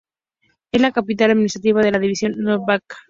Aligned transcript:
Es 0.71 0.81
la 0.81 0.91
capital 0.91 1.29
administrativa 1.29 1.83
de 1.83 1.91
la 1.91 1.99
División 1.99 2.33
North 2.37 2.63
Bank. 2.65 2.83